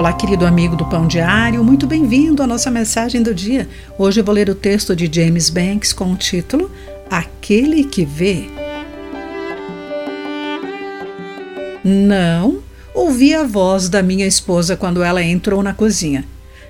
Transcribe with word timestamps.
Olá, 0.00 0.14
querido 0.14 0.46
amigo 0.46 0.74
do 0.74 0.86
Pão 0.86 1.06
Diário, 1.06 1.62
muito 1.62 1.86
bem-vindo 1.86 2.42
à 2.42 2.46
nossa 2.46 2.70
mensagem 2.70 3.22
do 3.22 3.34
dia. 3.34 3.68
Hoje 3.98 4.22
vou 4.22 4.34
ler 4.34 4.48
o 4.48 4.54
texto 4.54 4.96
de 4.96 5.10
James 5.14 5.50
Banks 5.50 5.92
com 5.92 6.10
o 6.10 6.16
título 6.16 6.70
Aquele 7.10 7.84
que 7.84 8.06
Vê. 8.06 8.48
Não, 11.84 12.62
ouvi 12.94 13.34
a 13.34 13.44
voz 13.44 13.90
da 13.90 14.02
minha 14.02 14.26
esposa 14.26 14.74
quando 14.74 15.02
ela 15.02 15.22
entrou 15.22 15.62
na 15.62 15.74
cozinha. 15.74 16.24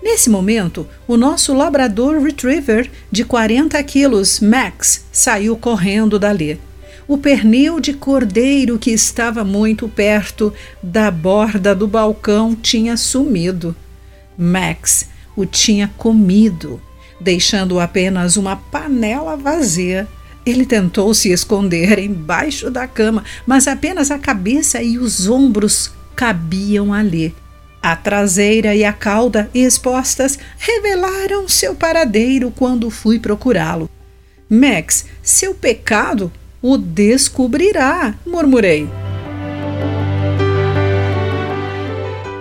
Nesse 0.00 0.30
momento, 0.30 0.86
o 1.08 1.16
nosso 1.16 1.52
labrador 1.52 2.22
retriever 2.22 2.88
de 3.10 3.24
40 3.24 3.82
quilos, 3.82 4.38
Max, 4.38 5.04
saiu 5.10 5.56
correndo 5.56 6.16
dali 6.16 6.60
o 7.08 7.16
pernil 7.16 7.78
de 7.78 7.92
cordeiro 7.92 8.78
que 8.78 8.90
estava 8.90 9.44
muito 9.44 9.88
perto 9.88 10.52
da 10.82 11.10
borda 11.10 11.74
do 11.74 11.86
balcão 11.86 12.54
tinha 12.54 12.96
sumido. 12.96 13.74
Max 14.36 15.08
o 15.36 15.46
tinha 15.46 15.92
comido, 15.96 16.80
deixando 17.20 17.78
apenas 17.78 18.36
uma 18.36 18.56
panela 18.56 19.36
vazia. 19.36 20.08
Ele 20.44 20.64
tentou 20.64 21.12
se 21.12 21.30
esconder 21.30 21.98
embaixo 21.98 22.70
da 22.70 22.86
cama, 22.86 23.24
mas 23.46 23.66
apenas 23.66 24.10
a 24.10 24.18
cabeça 24.18 24.82
e 24.82 24.98
os 24.98 25.28
ombros 25.28 25.92
cabiam 26.14 26.92
ali. 26.92 27.34
A 27.82 27.94
traseira 27.94 28.74
e 28.74 28.84
a 28.84 28.92
cauda 28.92 29.50
expostas 29.54 30.38
revelaram 30.58 31.48
seu 31.48 31.74
paradeiro 31.74 32.50
quando 32.50 32.90
fui 32.90 33.18
procurá-lo. 33.18 33.88
Max, 34.48 35.04
seu 35.22 35.54
pecado 35.54 36.32
o 36.68 36.76
descobrirá, 36.76 38.12
murmurei. 38.26 38.88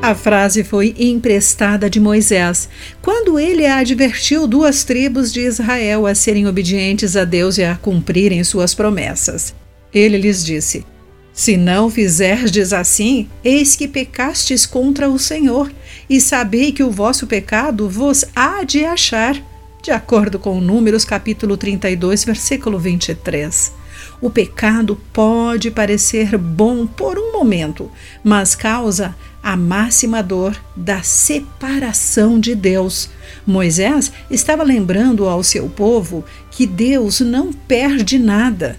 A 0.00 0.14
frase 0.14 0.62
foi 0.62 0.94
emprestada 0.96 1.90
de 1.90 1.98
Moisés, 1.98 2.68
quando 3.00 3.36
ele 3.36 3.66
advertiu 3.66 4.46
duas 4.46 4.84
tribos 4.84 5.32
de 5.32 5.40
Israel 5.40 6.06
a 6.06 6.14
serem 6.14 6.46
obedientes 6.46 7.16
a 7.16 7.24
Deus 7.24 7.58
e 7.58 7.64
a 7.64 7.74
cumprirem 7.74 8.44
suas 8.44 8.74
promessas. 8.74 9.54
Ele 9.92 10.18
lhes 10.18 10.44
disse: 10.44 10.86
Se 11.32 11.56
não 11.56 11.90
fizerdes 11.90 12.72
assim, 12.72 13.28
eis 13.42 13.74
que 13.74 13.88
pecastes 13.88 14.66
contra 14.66 15.08
o 15.08 15.18
Senhor, 15.18 15.72
e 16.08 16.20
sabei 16.20 16.70
que 16.70 16.84
o 16.84 16.92
vosso 16.92 17.26
pecado 17.26 17.88
vos 17.88 18.24
há 18.36 18.62
de 18.62 18.84
achar. 18.84 19.36
De 19.82 19.90
acordo 19.90 20.38
com 20.38 20.60
Números 20.60 21.04
capítulo 21.04 21.56
32, 21.56 22.24
versículo 22.24 22.78
23. 22.78 23.81
O 24.20 24.30
pecado 24.30 25.00
pode 25.12 25.70
parecer 25.70 26.36
bom 26.38 26.86
por 26.86 27.18
um 27.18 27.32
momento, 27.32 27.90
mas 28.22 28.54
causa 28.54 29.14
a 29.42 29.56
máxima 29.56 30.22
dor 30.22 30.56
da 30.76 31.02
separação 31.02 32.38
de 32.38 32.54
Deus. 32.54 33.10
Moisés 33.46 34.12
estava 34.30 34.62
lembrando 34.62 35.28
ao 35.28 35.42
seu 35.42 35.68
povo 35.68 36.24
que 36.50 36.66
Deus 36.66 37.20
não 37.20 37.52
perde 37.52 38.18
nada. 38.18 38.78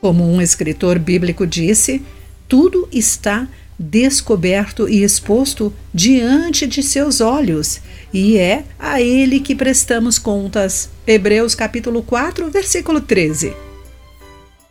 Como 0.00 0.24
um 0.24 0.40
escritor 0.40 0.98
bíblico 0.98 1.46
disse, 1.46 2.02
tudo 2.48 2.88
está 2.92 3.46
descoberto 3.78 4.88
e 4.88 5.02
exposto 5.02 5.72
diante 5.92 6.66
de 6.66 6.82
seus 6.82 7.20
olhos, 7.20 7.80
e 8.12 8.38
é 8.38 8.64
a 8.78 9.00
ele 9.00 9.40
que 9.40 9.54
prestamos 9.54 10.18
contas. 10.18 10.88
Hebreus 11.06 11.54
capítulo 11.54 12.02
4, 12.02 12.50
versículo 12.50 13.00
13. 13.00 13.52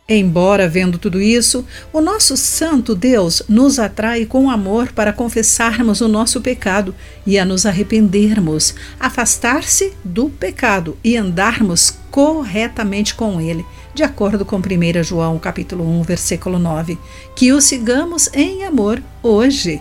Embora 0.06 0.68
vendo 0.68 0.98
tudo 0.98 1.18
isso, 1.18 1.64
o 1.90 1.98
nosso 1.98 2.36
santo 2.36 2.94
Deus 2.94 3.42
nos 3.48 3.78
atrai 3.78 4.26
com 4.26 4.50
amor 4.50 4.92
para 4.92 5.14
confessarmos 5.14 6.02
o 6.02 6.08
nosso 6.08 6.42
pecado 6.42 6.94
e 7.26 7.38
a 7.38 7.44
nos 7.44 7.64
arrependermos, 7.64 8.74
afastar-se 9.00 9.94
do 10.04 10.28
pecado 10.28 10.94
e 11.02 11.16
andarmos 11.16 11.96
corretamente 12.10 13.14
com 13.14 13.40
ele, 13.40 13.64
de 13.94 14.02
acordo 14.02 14.44
com 14.44 14.56
1 14.56 15.02
João 15.02 15.38
capítulo 15.38 15.88
1, 16.00 16.02
versículo 16.02 16.58
9. 16.58 16.98
Que 17.34 17.50
o 17.52 17.60
sigamos 17.62 18.28
em 18.34 18.62
amor 18.64 19.02
hoje. 19.22 19.80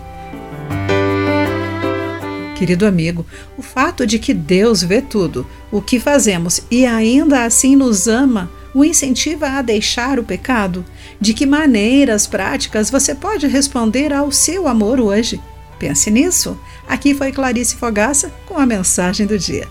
Querido 2.56 2.86
amigo, 2.86 3.26
o 3.58 3.62
fato 3.62 4.08
de 4.08 4.18
que 4.18 4.34
Deus 4.34 4.82
vê 4.82 5.02
tudo, 5.02 5.46
o 5.70 5.82
que 5.82 6.00
fazemos 6.00 6.62
e 6.72 6.86
ainda 6.86 7.44
assim 7.44 7.76
nos 7.76 8.08
ama, 8.08 8.50
o 8.74 8.84
incentiva 8.84 9.48
a 9.48 9.62
deixar 9.62 10.20
o 10.20 10.24
pecado? 10.24 10.86
De 11.20 11.34
que 11.34 11.46
maneiras 11.46 12.26
práticas 12.26 12.90
você 12.90 13.14
pode 13.14 13.48
responder 13.48 14.12
ao 14.12 14.32
seu 14.32 14.68
amor 14.68 15.00
hoje? 15.00 15.42
Pense 15.78 16.10
nisso. 16.10 16.60
Aqui 16.88 17.14
foi 17.14 17.32
Clarice 17.32 17.76
Fogaça 17.76 18.34
com 18.46 18.58
a 18.58 18.66
mensagem 18.66 19.28
do 19.28 19.38
dia. 19.38 19.68